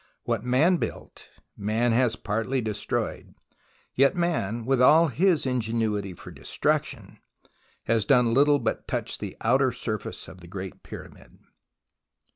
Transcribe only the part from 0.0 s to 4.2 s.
What man built, man has partly destroyed; yet